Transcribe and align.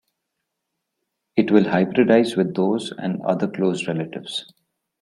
It 1.35 1.51
will 1.51 1.65
hybridize 1.65 2.35
with 2.35 2.55
those 2.55 2.91
and 2.91 3.21
other 3.21 3.47
close 3.47 3.87
relatives. 3.87 4.51